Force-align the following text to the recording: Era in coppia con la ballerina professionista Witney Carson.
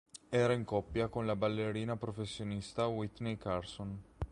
Era 0.31 0.53
in 0.53 0.63
coppia 0.63 1.09
con 1.09 1.27
la 1.27 1.35
ballerina 1.35 1.95
professionista 1.95 2.87
Witney 2.87 3.37
Carson. 3.37 4.01